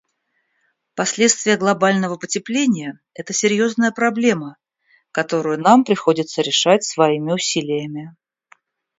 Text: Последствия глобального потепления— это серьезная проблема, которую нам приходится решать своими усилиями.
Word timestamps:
Последствия 0.95 1.57
глобального 1.57 2.15
потепления— 2.15 2.99
это 3.13 3.33
серьезная 3.33 3.91
проблема, 3.91 4.57
которую 5.11 5.59
нам 5.61 5.83
приходится 5.83 6.41
решать 6.41 6.83
своими 6.83 7.31
усилиями. 7.31 8.15